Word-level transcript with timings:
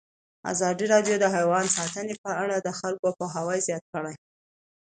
ازادي 0.51 0.85
راډیو 0.93 1.15
د 1.19 1.25
حیوان 1.35 1.65
ساتنه 1.75 2.13
په 2.23 2.31
اړه 2.43 2.55
د 2.59 2.69
خلکو 2.79 3.07
پوهاوی 3.17 3.59
زیات 3.67 3.83
کړی. 3.93 4.15